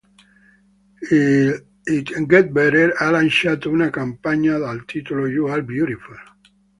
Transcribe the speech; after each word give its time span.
It 1.95 2.25
Get 2.29 2.47
Better 2.51 2.95
ha 2.97 3.11
lanciato 3.11 3.69
una 3.69 3.91
campagna 3.91 4.57
dal 4.57 4.83
titolo 4.83 5.27
"You 5.27 5.45
are 5.47 5.61
beautiful! 5.63 6.17